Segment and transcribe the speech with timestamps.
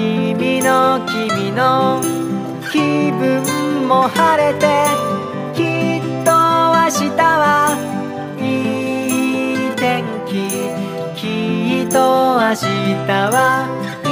[0.00, 2.00] 君の君の
[2.72, 4.66] 気分も晴れて
[5.54, 5.58] き
[5.98, 7.76] っと明日は
[8.38, 8.40] い
[9.68, 10.32] い天気。
[11.14, 11.98] きっと
[12.40, 12.64] 明日
[13.28, 13.36] は
[14.04, 14.08] い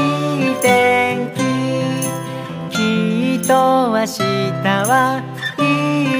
[0.52, 1.40] い天気。
[2.68, 2.76] き
[3.42, 3.52] っと
[3.88, 4.20] 明日
[4.84, 4.92] は
[5.58, 5.60] い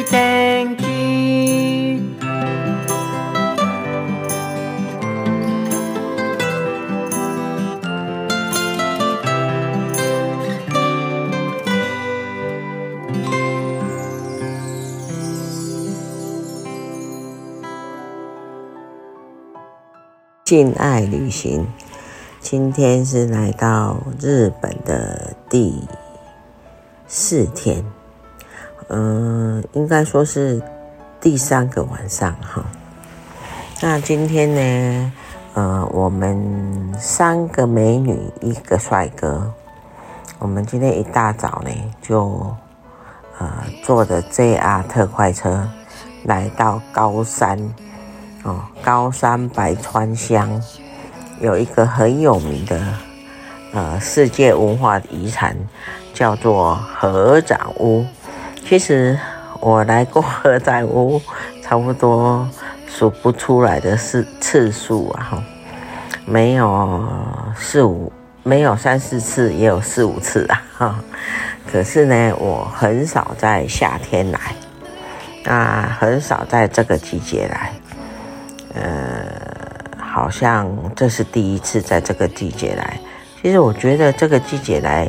[0.01, 0.83] い天気。
[20.49, 21.67] 性爱旅行，
[22.41, 25.87] 今天是来到日本的第
[27.07, 27.85] 四天，
[28.89, 30.63] 嗯，应该说是
[31.21, 32.65] 第三个晚上哈。
[33.83, 35.13] 那今天呢，
[35.53, 39.53] 呃，我们三个美女一个帅哥，
[40.39, 42.57] 我们今天一大早呢就
[43.37, 45.69] 呃坐着 JR 特快车
[46.25, 47.59] 来到高山。
[48.83, 50.63] 高山白川乡
[51.41, 52.81] 有一个很有名的
[53.73, 55.57] 呃世界文化遗产，
[56.13, 58.05] 叫做合掌屋。
[58.67, 59.19] 其实
[59.61, 61.21] 我来过合掌屋，
[61.63, 62.49] 差不多
[62.87, 65.43] 数不出来的次次数啊，哈，
[66.27, 67.03] 没有
[67.57, 71.01] 四五，没有三四次，也有四五次啊，哈。
[71.71, 74.41] 可是呢，我很少在夏天来，
[75.45, 77.73] 那很少在这个季节来。
[78.81, 79.25] 呃，
[79.99, 82.99] 好像这是第一次在这个季节来。
[83.43, 85.09] 其实我觉得这个季节来，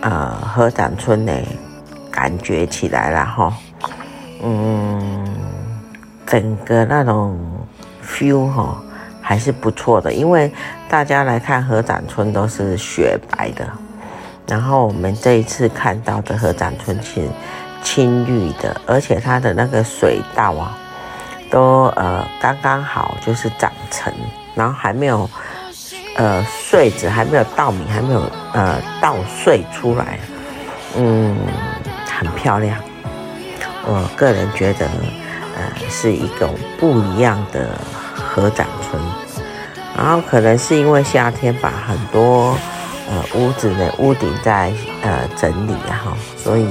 [0.00, 1.32] 呃，合掌村呢，
[2.10, 3.52] 感觉起来了哈，
[4.42, 5.26] 嗯，
[6.26, 7.38] 整个那种
[8.04, 8.82] feel 哈
[9.20, 10.12] 还是不错的。
[10.12, 10.50] 因为
[10.88, 13.68] 大家来看合掌村都是雪白的，
[14.46, 17.26] 然后我们这一次看到的合掌村是
[17.82, 20.76] 青绿的，而且它的那个水稻啊。
[21.50, 24.12] 都呃刚刚好，就是长成，
[24.54, 25.28] 然后还没有
[26.16, 28.22] 呃穗子，还没有稻米，还没有
[28.52, 30.18] 呃稻穗出来，
[30.96, 31.36] 嗯，
[32.08, 32.78] 很漂亮。
[33.84, 34.86] 我个人觉得，
[35.56, 37.68] 呃，是一种不一样的
[38.14, 39.02] 合掌村。
[39.96, 42.56] 然后可能是因为夏天吧很多
[43.08, 44.72] 呃屋子的屋顶在
[45.02, 46.68] 呃整理，哈，所以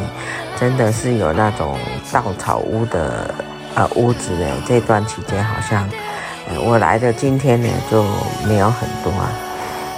[0.58, 1.78] 真的是有那种
[2.12, 3.36] 稻草屋的。
[3.80, 5.88] 呃，屋子呢，这段期间好像，
[6.50, 8.04] 呃，我来的今天呢就
[8.46, 9.32] 没有很多啊。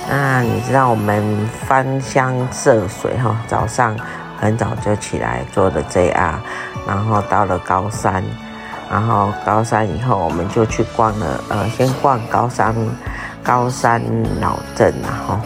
[0.08, 3.98] 那你知道我们翻箱涉水哈，早上
[4.40, 6.36] 很早就起来坐的 JR，
[6.86, 8.24] 然后到了高山，
[8.88, 12.76] 然后高山以后我们就去逛了，呃，先逛高山
[13.42, 14.00] 高山
[14.40, 15.40] 老镇，然后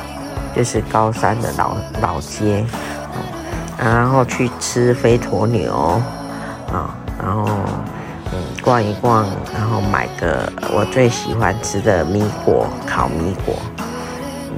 [0.53, 2.65] 就是高山的老老街，
[3.77, 6.01] 然后去吃飞驼牛
[6.69, 6.93] 啊，
[7.23, 7.47] 然后。
[8.65, 13.53] 逛一逛，然后买个我最喜欢吃的米果，烤米果。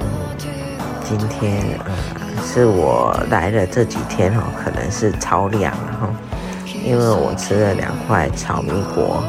[1.04, 1.92] 今天呃
[2.42, 6.08] 是我来了这几天哈，可能是超量了哈，
[6.82, 9.22] 因为我吃了两块炒米果，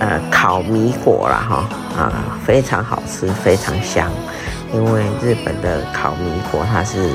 [0.00, 2.12] 呃，烤米果了哈，啊，
[2.44, 4.10] 非常好吃，非常香。
[4.72, 7.12] 因为日本的烤米果它是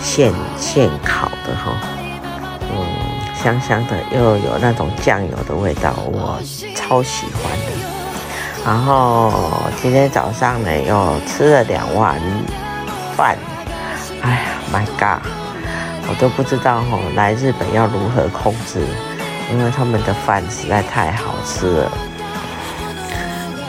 [0.00, 1.76] 现现烤的哈，
[3.46, 6.36] 香香的，又有那种酱油的味道，我
[6.74, 7.66] 超喜欢的。
[8.64, 9.32] 然后
[9.80, 12.20] 今天早上呢，又吃了两碗
[13.16, 13.36] 饭。
[14.20, 14.38] 哎呀
[14.72, 15.22] ，My God，
[16.08, 18.84] 我都不知道吼，来日本要如何控制，
[19.52, 21.92] 因为他们的饭实在太好吃了。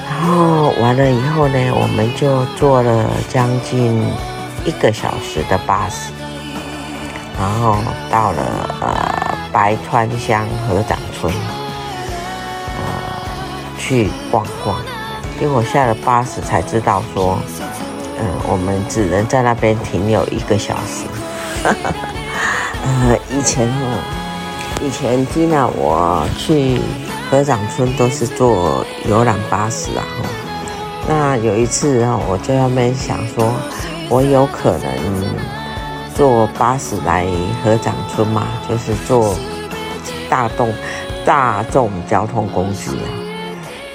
[0.09, 4.03] 然后完了以后呢，我们就坐了将近
[4.65, 6.11] 一个小时的巴士，
[7.39, 7.77] 然后
[8.09, 9.16] 到了呃。
[9.51, 11.33] 白川乡合掌村，
[12.77, 12.81] 呃，
[13.77, 14.77] 去逛逛。
[15.39, 17.37] 结果下了巴士才知道说，
[18.19, 21.05] 嗯、我们只能在那边停留一个小时。
[22.83, 23.99] 呃，以前哦，
[24.81, 26.81] 以前听到我去
[27.29, 30.03] 合掌村都是坐游览巴士啊。
[31.07, 33.53] 那有一次啊，我在那边想说，
[34.09, 34.89] 我有可能
[36.17, 37.27] 坐巴士来
[37.63, 39.35] 合掌村嘛，就是坐
[40.27, 40.73] 大众
[41.23, 43.05] 大众交通工具啊。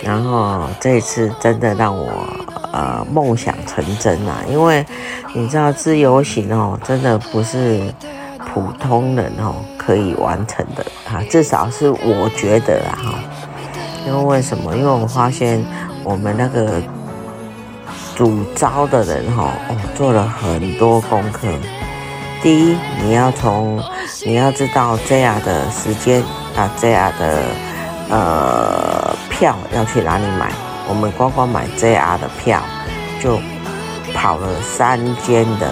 [0.05, 2.13] 然后这一次真的让我
[2.73, 4.87] 呃梦想成真啊，因为
[5.35, 7.93] 你知道自由行哦，真的不是
[8.55, 13.15] 普通人哦可以完成的啊，至少是我觉得啊哈。
[14.07, 14.77] 因为为什么？
[14.77, 15.65] 因为我发现
[16.05, 16.81] 我们那个
[18.15, 21.49] 主招的人哈哦做了很多功课。
[22.43, 23.81] 第一，你要从
[24.27, 26.21] 你要知道 JR 的时间
[26.57, 27.43] 啊，JR 的
[28.11, 30.51] 呃票要去哪里买。
[30.89, 32.61] 我们光光买 JR 的票，
[33.23, 33.39] 就
[34.13, 35.71] 跑了三间的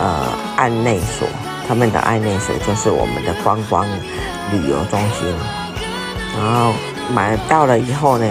[0.00, 0.26] 呃
[0.56, 1.28] 案内所，
[1.68, 3.86] 他们的案内所就是我们的观光
[4.52, 5.28] 旅游中心。
[6.34, 6.72] 然后
[7.14, 8.26] 买到了以后呢，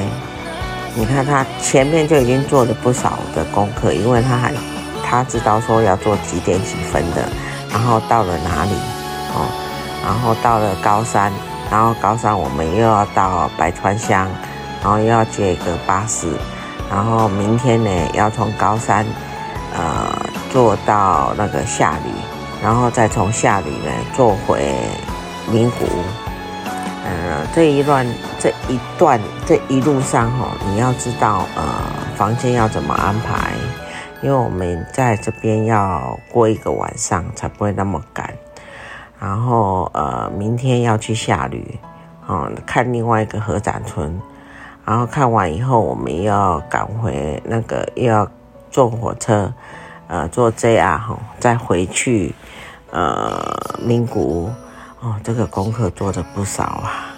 [0.96, 4.52] 你看他前面就已经做了不少的功课，因为他还。
[5.06, 7.30] 他知道说要做几点几分的，
[7.74, 8.72] 然后到了哪里
[9.34, 9.50] 哦，
[10.06, 11.32] 然后到了高山，
[11.70, 14.30] 然后高山我们又要到白川乡，
[14.82, 16.28] 然后又要接一个巴士，
[16.90, 19.04] 然后明天呢要从高山
[19.76, 20.16] 呃
[20.52, 22.12] 坐到那个下里，
[22.62, 24.72] 然后再从下里呢坐回
[25.52, 26.04] 名古屋，
[27.04, 28.06] 呃这一段
[28.40, 31.64] 这一段这一路上哈、哦，你要知道呃
[32.16, 33.52] 房间要怎么安排。
[34.24, 38.34] 因为我们在这边要过一个晚上，才不会那么赶。
[39.20, 41.78] 然后呃，明天要去下吕，
[42.26, 44.18] 啊、嗯，看另外一个合掌村。
[44.86, 48.26] 然后看完以后，我们要赶回那个，又要
[48.72, 49.54] 坐火车，
[50.08, 52.34] 呃，坐 JR 哈，再回去
[52.92, 54.50] 呃名古屋。
[55.02, 57.14] 哦，这个功课做的不少啊。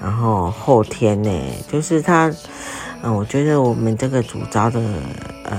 [0.00, 1.30] 然后后天呢，
[1.68, 2.30] 就是他，
[3.02, 4.78] 嗯、我觉得我们这个主招的
[5.44, 5.58] 呃。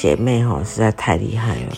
[0.00, 1.72] 姐妹哈实在太厉害了，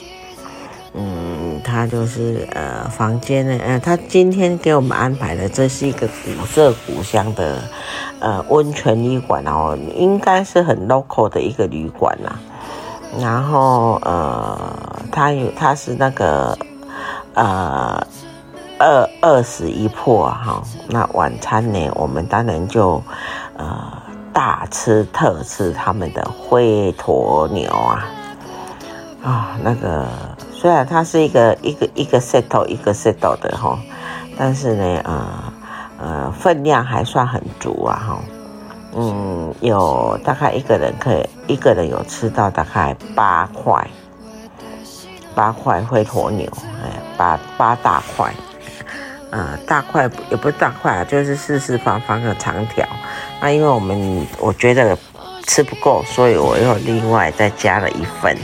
[0.92, 7.62] 嗯，她就是呃房间呢，呃，她今天给我们安排的这是一个古色古香的
[8.18, 12.38] 呃温泉旅馆哦，应该是很 local 的一个旅馆呐。
[13.18, 14.58] 然后呃，
[15.10, 16.56] 它有它是那个
[17.32, 18.06] 呃
[18.78, 23.02] 二二十一破哈，那晚餐呢，我们当然就
[23.56, 23.99] 呃。
[24.40, 28.08] 大吃特吃他们的灰鸵牛啊。
[29.22, 30.08] 啊，那个
[30.50, 33.78] 虽然它是一个一个一个 set 一个 set 的哈，
[34.38, 35.52] 但是呢，呃
[35.98, 38.18] 呃，分量还算很足啊哈，
[38.96, 43.86] 嗯，有大概一个人可以一个人有吃到大概八块
[45.34, 46.50] 八块灰鸵牛，
[46.82, 48.28] 哎，八八大块，
[49.30, 52.86] 啊、呃，大块也不是大块啊，就是四四方方的长条。
[53.40, 54.96] 那因为我们我觉得
[55.46, 58.36] 吃不够，所以我又另外再加了一份，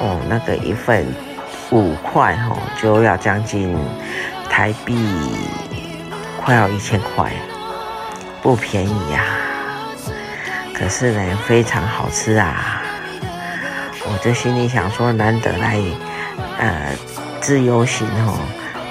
[0.00, 1.06] 哦，那个一份
[1.70, 3.76] 五块哦，就要将近
[4.48, 4.96] 台币
[6.42, 7.30] 快要一千块，
[8.42, 9.24] 不便宜呀。
[10.74, 12.82] 可是呢，非常好吃啊！
[14.06, 15.78] 我就心里想说，难得来
[16.58, 16.96] 呃
[17.42, 18.38] 自由行哦，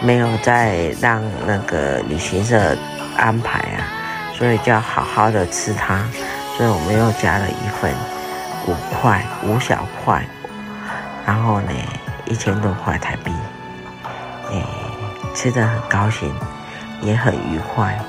[0.01, 2.77] 没有再让那个旅行社
[3.17, 3.98] 安排啊。
[4.39, 6.01] 所以就要好好的吃它，
[6.55, 7.93] 所以我们又加了一份
[8.67, 10.25] 五块五小块，
[11.25, 11.71] 然后呢
[12.25, 13.33] 一千多块台币，
[14.49, 14.63] 哎，
[15.35, 16.33] 吃得很高兴，
[17.01, 17.99] 也很愉快。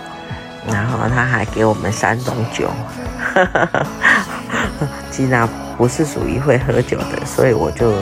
[0.69, 2.71] 然后他还给我们三种酒，
[3.35, 3.87] 哈哈哈。
[5.11, 7.93] 既然不是属于会喝酒的，所以我就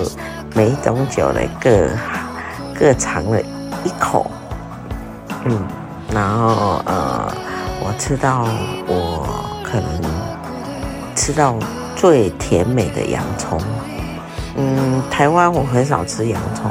[0.55, 1.89] 每一种酒呢各
[2.79, 4.31] 各尝了一口，
[5.45, 5.67] 嗯，
[6.13, 7.33] 然后呃。
[7.81, 8.47] 我吃到
[8.87, 9.27] 我
[9.63, 10.03] 可能
[11.15, 11.57] 吃到
[11.97, 13.61] 最甜美的洋葱，
[14.57, 16.71] 嗯，台湾我很少吃洋葱，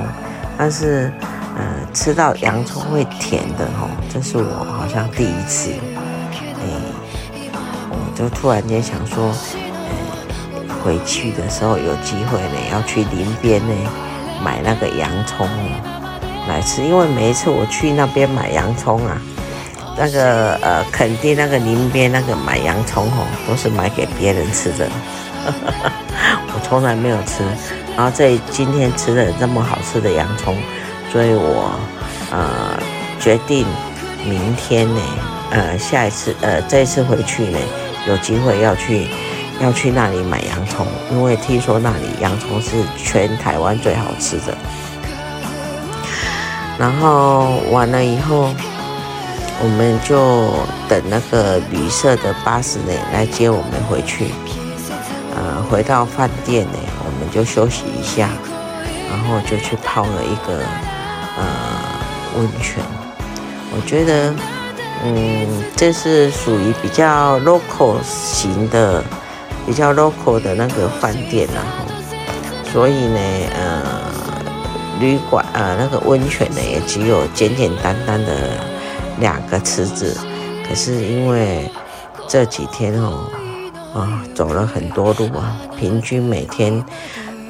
[0.57, 1.11] 但是
[1.57, 5.71] 呃吃到洋葱会甜的吼，这是我好像第一次，
[6.31, 6.67] 哎，
[7.89, 13.73] 我就突然间想说，呃，回去的时候有机会呢，要去林边呢
[14.43, 15.47] 买那个洋葱
[16.47, 19.21] 来吃，因为每一次我去那边买洋葱啊。
[19.99, 24.87] 那个呃，垦丁那个林边那个买洋葱哦，都是买给别人吃的，
[26.53, 27.43] 我从来没有吃。
[27.95, 30.55] 然后这今天吃了这么好吃的洋葱，
[31.11, 31.71] 所以我
[32.31, 32.79] 呃
[33.19, 33.65] 决定
[34.23, 35.01] 明天呢，
[35.49, 37.57] 呃下一次呃这一次回去呢，
[38.07, 39.07] 有机会要去
[39.59, 44.55] 要去那里买洋葱，因为听说那里洋葱是全台湾最好吃的。
[46.77, 48.51] 然后完了以后。
[49.59, 50.51] 我们就
[50.87, 54.27] 等那个旅社的巴士呢来接我们回去，
[55.35, 58.29] 呃，回到饭店呢，我们就休息一下，
[59.09, 60.59] 然后就去泡了一个
[61.37, 61.43] 呃
[62.35, 62.83] 温泉。
[63.75, 64.33] 我觉得，
[65.03, 69.03] 嗯，这是属于比较 local 型的、
[69.65, 73.19] 比较 local 的那个饭店然后，所以呢，
[73.55, 73.83] 呃，
[74.99, 78.33] 旅馆呃那个温泉呢也只有简简单单的
[79.19, 80.17] 两个池子，
[80.67, 81.69] 可是因为
[82.27, 83.29] 这几天哦。
[83.93, 86.85] 啊、走了很多路啊，平均每天，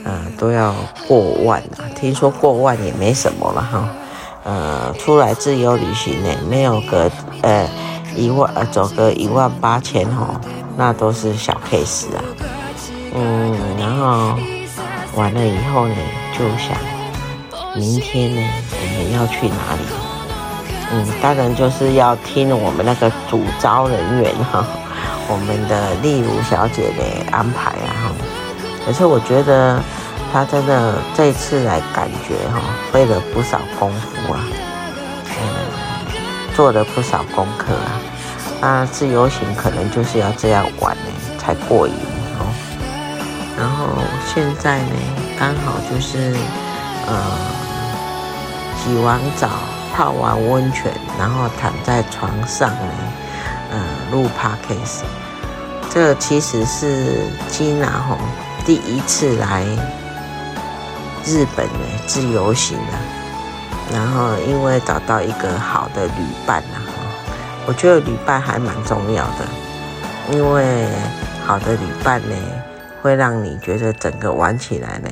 [0.05, 0.73] 呃，都要
[1.05, 1.83] 过万啊。
[1.93, 3.89] 听说过万也没什么了哈，
[4.45, 7.67] 呃，出来自由旅行呢，没有个呃
[8.15, 10.39] 一万，呃，走个一万八千哈，
[10.77, 12.23] 那都是小 case 啊。
[13.13, 14.37] 嗯，然后
[15.15, 15.95] 完了以后呢，
[16.31, 16.77] 就想
[17.75, 20.06] 明天呢，我们要去哪里？
[20.91, 24.65] 嗯，当然就是要听我们那个主招人员哈。
[25.29, 28.15] 我们的丽如小姐的安排啊，
[28.85, 29.77] 可是我觉得
[30.31, 32.61] 她真的这次来感觉哈，
[32.93, 34.39] 费了不少功夫啊，
[35.27, 35.45] 嗯，
[36.55, 37.99] 做了不少功课啊。
[38.61, 41.93] 那自由行可能就是要这样玩呢，才过瘾
[42.39, 42.47] 哦。
[43.57, 43.85] 然后
[44.33, 44.95] 现在呢，
[45.37, 46.33] 刚好就是
[47.05, 47.21] 呃，
[48.79, 49.49] 洗完澡、
[49.97, 52.93] 泡完温泉，然后躺在床上呢。
[53.71, 55.01] 呃，录 Podcast，
[55.89, 58.15] 这其实是金娜吼
[58.63, 59.63] 第一次来
[61.25, 62.95] 日本呢自由行啊，
[63.91, 66.79] 然后因为找到一个好的旅伴呐，
[67.65, 69.45] 我觉得旅伴还蛮重要的，
[70.31, 70.87] 因为
[71.45, 72.35] 好的旅伴呢，
[73.01, 75.09] 会让你觉得整个玩起来呢，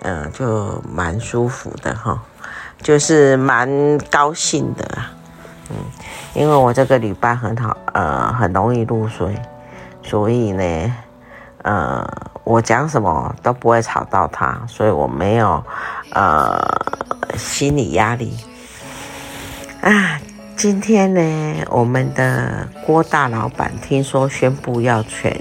[0.00, 2.20] 呃，就蛮舒服的哈，
[2.82, 5.12] 就是蛮高兴的啊，
[5.70, 5.76] 嗯。
[6.34, 9.34] 因为我这个旅伴很好，呃，很容易入睡，
[10.02, 10.94] 所以呢，
[11.62, 12.06] 呃，
[12.44, 15.64] 我讲什么都不会吵到他，所以我没有
[16.12, 16.60] 呃
[17.38, 18.36] 心理压力。
[19.80, 20.20] 啊，
[20.58, 25.40] 今天呢，我们的郭大老板听说宣布要选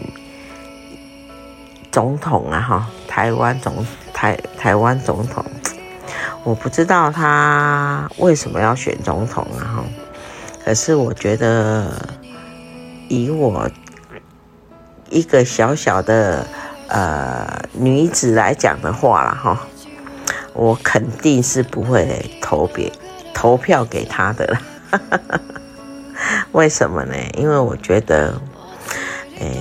[1.91, 5.43] 总统啊，哈，台湾总台台湾总统，
[6.45, 9.83] 我不知道他为什么要选总统啊，哈。
[10.63, 11.91] 可是我觉得，
[13.09, 13.67] 以我
[15.09, 16.45] 一个小小的
[16.87, 19.59] 呃女子来讲的话啦，哈，
[20.53, 22.91] 我肯定是不会投别
[23.33, 24.61] 投票给他的啦。
[26.51, 27.15] 为什么呢？
[27.37, 28.39] 因为我觉得，
[29.39, 29.57] 诶，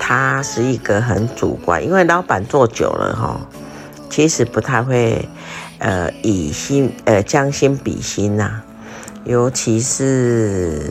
[0.00, 3.40] 他是一个很主观，因为老板做久了哈，
[4.10, 5.28] 其实不太会
[5.78, 8.62] 呃以心呃将心比心呐、
[9.24, 10.90] 尤其是，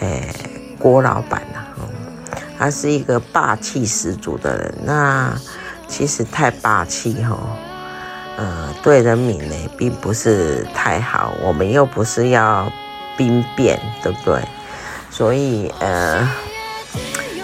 [0.00, 0.32] 诶、
[0.78, 1.88] 郭老板呐、啊，
[2.58, 4.74] 他是一个霸气十足的人。
[4.84, 5.36] 那
[5.88, 7.38] 其实太霸气哈，
[8.36, 11.32] 呃，对人民呢并不是太好。
[11.42, 12.70] 我们又不是要
[13.16, 14.42] 兵变，对不对？
[15.10, 16.28] 所以呃，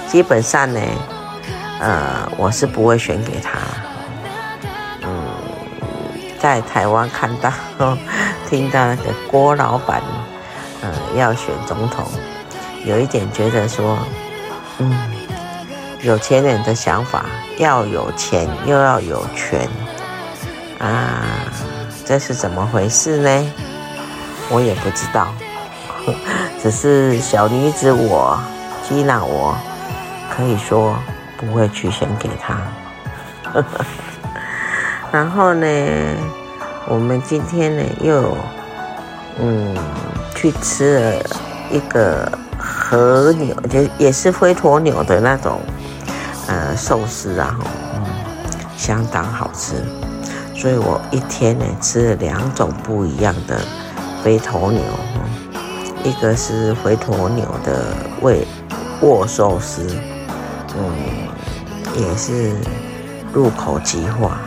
[0.06, 0.80] 基本上呢，
[1.80, 3.58] 呃，我是不会选给他。
[6.44, 7.50] 在台湾看到。
[8.50, 10.02] 听到那个郭老板，
[10.82, 12.06] 呃，要选总统，
[12.84, 13.98] 有一点觉得说，
[14.76, 14.94] 嗯，
[16.02, 17.24] 有钱人的想法，
[17.56, 19.66] 要有钱又要有权，
[20.78, 21.24] 啊，
[22.04, 23.52] 这是怎么回事呢？
[24.50, 25.28] 我也不知道，
[26.62, 28.38] 只是小女子我，
[28.86, 29.56] 吉娜我，
[30.36, 30.94] 可以说
[31.38, 32.58] 不会去选给他。
[35.14, 35.66] 然后呢？
[36.88, 38.37] 我们今天呢，又
[39.40, 39.73] 嗯
[40.35, 41.16] 去吃了
[41.71, 42.28] 一个
[42.59, 45.61] 和牛，就也是灰鸵鸟的那种
[46.49, 47.56] 呃寿司啊，
[47.94, 48.02] 嗯，
[48.76, 49.75] 相当好吃。
[50.52, 53.61] 所以我一天呢吃了两种不一样的
[54.21, 54.83] 灰鸵牛，
[56.02, 58.44] 一个是灰鸵鸟的味
[59.00, 59.87] 握寿司，
[60.76, 60.92] 嗯，
[61.97, 62.52] 也是
[63.33, 64.40] 入口即化。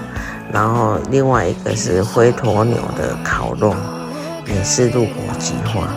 [0.51, 3.75] 然后另外一个是灰鸵鸟的烤肉，
[4.45, 5.87] 也是入口即化。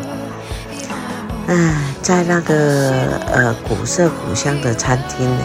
[1.46, 5.42] 哎，在那个呃古色古香的餐厅呢，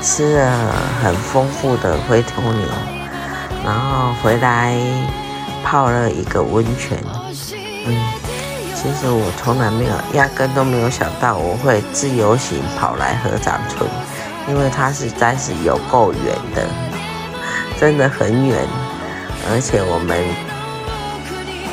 [0.00, 0.72] 吃了
[1.02, 2.68] 很丰富的灰鸵鸟，
[3.64, 4.76] 然后回来
[5.64, 6.98] 泡了一个温泉。
[7.86, 7.96] 嗯，
[8.74, 13.88] 其实我从来没有，压根都没有想到我会自由行跑来合掌村，
[14.48, 16.66] 因为它实在是有够远的。
[17.82, 18.56] 真的很远，
[19.50, 20.16] 而且我们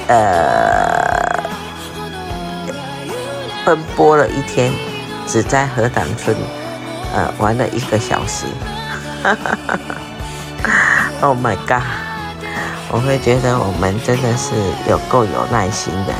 [0.08, 1.48] 呃
[3.63, 4.74] 奔波了一天，
[5.28, 6.36] 只在荷塘村
[7.13, 8.48] 呃玩了一个小时，
[9.22, 9.78] 哈哈哈
[11.22, 11.84] Oh my god！
[12.92, 14.56] 我会觉得我们真的是
[14.89, 16.13] 有够有耐心的。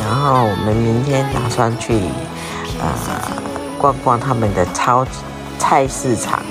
[0.00, 2.00] 然后我们明天打算去
[2.80, 2.88] 呃
[3.76, 5.06] 逛逛他们的超
[5.58, 6.41] 菜市场，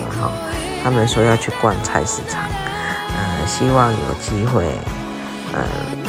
[0.84, 2.44] 他们说要去逛菜市场，
[3.16, 4.66] 呃，希望有机会
[5.54, 5.60] 呃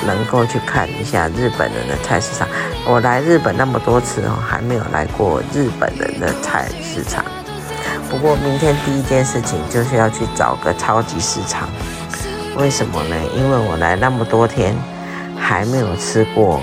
[0.07, 2.49] 能够去看一下日本人的菜市场。
[2.87, 7.25] 我来日本那么多次哦，还没有来过日本人的菜市场。
[8.11, 11.69] 不过明天第一件事情就是要去找个超级市场。
[12.57, 13.17] 为什么呢？
[13.35, 14.77] 因为我来那么多天
[15.39, 16.61] 还没有吃过。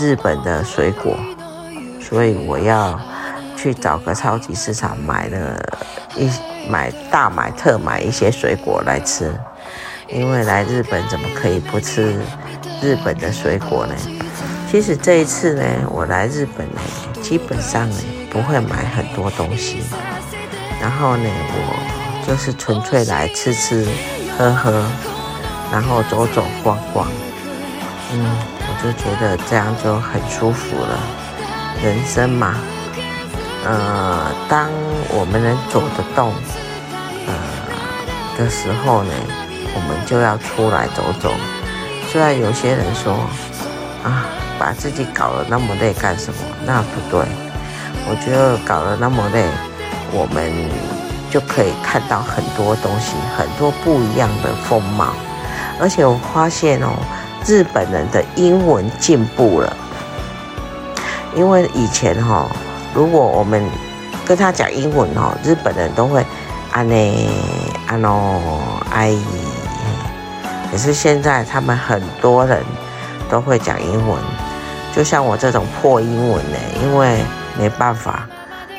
[0.00, 1.16] 日本的水果，
[2.00, 2.96] 所以我要
[3.56, 5.60] 去找个超级市场买了
[6.14, 6.30] 一
[6.68, 9.32] 买大买特买一些水果来吃，
[10.08, 12.18] 因为来日本怎么可以不吃
[12.82, 13.94] 日本的水果呢？
[14.70, 16.80] 其实这一次呢，我来日本呢，
[17.22, 17.96] 基本上呢
[18.30, 19.78] 不会买很多东西，
[20.80, 23.86] 然后呢，我就是纯粹来吃吃
[24.36, 24.84] 喝喝，
[25.72, 27.08] 然后走走逛逛，
[28.12, 28.58] 嗯。
[28.70, 31.00] 我就觉得这样就很舒服了。
[31.82, 32.54] 人生嘛，
[33.64, 34.68] 呃，当
[35.10, 36.32] 我们能走得动，
[37.26, 37.34] 呃
[38.38, 39.12] 的时候呢，
[39.74, 41.32] 我们就要出来走走。
[42.10, 43.14] 虽然有些人说，
[44.04, 44.24] 啊，
[44.58, 46.38] 把自己搞得那么累干什么？
[46.64, 47.26] 那不对。
[48.08, 49.44] 我觉得搞得那么累，
[50.12, 50.52] 我们
[51.30, 55.12] 就可以看到很多东西，很多不一样的风貌。
[55.80, 56.90] 而且我发现哦。
[57.46, 59.74] 日本人的英文进步了，
[61.34, 62.46] 因为以前哈，
[62.98, 63.62] 如果我们
[64.26, 66.26] 跟他讲英文哦，日本人都会
[66.72, 67.28] 啊内
[67.86, 68.10] 安喏
[68.90, 69.16] 哎，
[70.68, 72.60] 可是现在他们很多人
[73.30, 74.18] 都会讲英文，
[74.92, 77.20] 就像我这种破英文呢，因为
[77.56, 78.28] 没办法，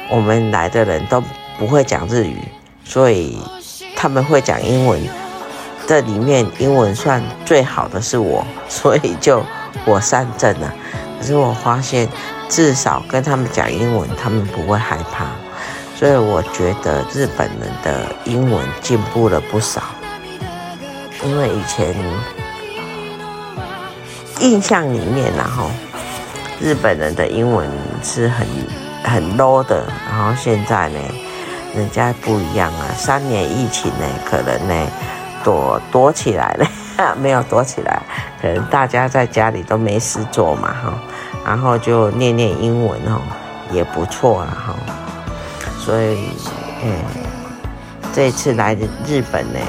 [0.10, 1.24] 我们来的人都
[1.58, 2.40] 不会讲日语，
[2.84, 3.42] 所以
[3.96, 5.00] 他们会讲英文。
[5.88, 9.42] 这里面英文算最好的是我，所以就
[9.86, 10.74] 我上阵了。
[11.18, 12.08] 可是我发现，
[12.50, 15.28] 至少跟他们讲英文，他们不会害怕。
[15.96, 19.84] 所以我觉得日本人的英文进步了不少。
[21.24, 21.96] 因为以前
[24.40, 25.70] 印象里面，然后
[26.60, 27.70] 日本人的英文
[28.04, 28.48] 是很
[29.04, 31.00] 很 low 的，然后现在呢，
[31.76, 32.88] 人家不一样啊。
[32.98, 34.92] 三年疫情呢，可能呢。
[35.42, 38.02] 躲躲起来了， 没有躲起来，
[38.42, 40.94] 可能大家在家里都没事做嘛，哈，
[41.50, 43.20] 然后就念念英文，哦，
[43.72, 44.76] 也不错啊，哈。
[45.80, 46.30] 所以，
[46.84, 46.94] 嗯，
[48.14, 49.60] 这次来的日本呢，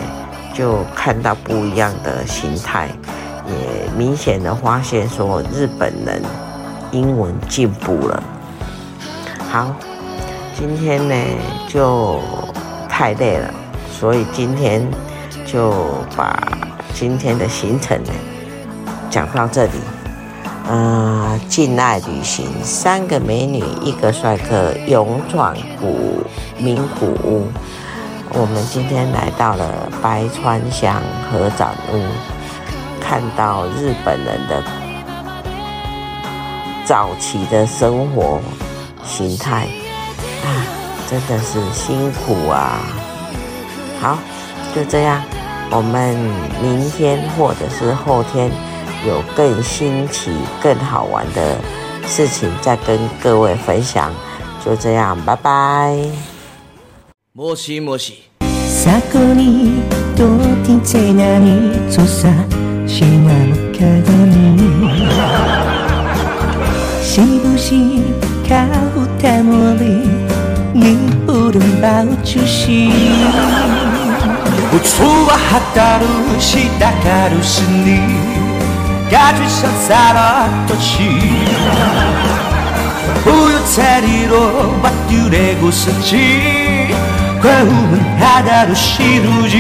[0.53, 2.91] 就看到不一样的形态，
[3.47, 6.23] 也明显的发现说日本人
[6.91, 8.23] 英文进步了。
[9.51, 9.75] 好，
[10.59, 11.15] 今天呢
[11.67, 12.21] 就
[12.91, 13.51] 太累了，
[13.91, 14.87] 所以今天。
[15.47, 15.75] 就
[16.17, 16.39] 把
[16.95, 18.11] 今天的行程呢
[19.11, 20.00] 讲到这里。
[20.71, 26.25] 呃，禁爱旅行，三个美女一个帅哥，勇闯古
[26.59, 27.49] 名古屋。
[28.33, 32.01] 我们今天来到了白川乡合掌屋，
[33.01, 34.63] 看到日本人的
[36.85, 38.41] 早期的生活
[39.05, 39.67] 形态
[40.45, 40.47] 啊，
[41.11, 42.79] 真的是辛苦啊。
[44.01, 44.17] 好，
[44.73, 45.21] 就这样。
[45.73, 46.17] 我们
[46.63, 48.49] 明天或者是后天
[49.07, 50.31] 有更新奇
[50.63, 51.59] 更好玩的
[52.07, 54.13] 事情再跟各位分享
[54.65, 55.97] 就这样拜拜。
[57.33, 57.97] 莫西莫
[60.17, 60.27] 到
[60.65, 62.29] 底在哪里坐下
[62.87, 63.31] 那么
[63.73, 63.85] 可
[64.57, 65.07] 你
[67.03, 67.75] 是不是
[70.73, 70.97] 你
[74.71, 74.79] 不
[75.75, 76.07] 保路
[76.39, 77.63] 西打卡路西
[79.11, 81.21] 가주신 사랑 것이.
[83.27, 86.95] 우유차리로 맛들에고 썼지
[87.43, 89.57] 과음은 하나로 시루지.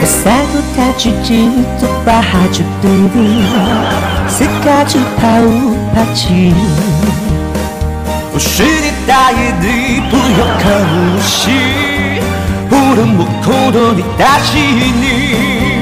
[0.00, 3.46] 햇살도 다지지 뚝바 하죽들이
[4.28, 6.54] 스카주 파우파지
[8.32, 12.20] 우시리 따위니 부역한 우시
[12.70, 15.77] 우름 묵토도니 다시니.